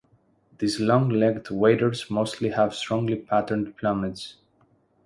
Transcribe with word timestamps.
These 0.57 0.79
long-legged 0.79 1.51
waders 1.51 2.09
mostly 2.09 2.49
have 2.49 2.73
strongly 2.73 3.17
patterned 3.17 3.77
plumage. 3.77 4.33